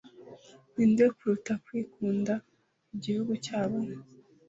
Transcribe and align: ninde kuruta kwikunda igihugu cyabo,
ninde 0.73 1.05
kuruta 1.15 1.53
kwikunda 1.65 2.33
igihugu 2.95 3.33
cyabo, 3.45 3.79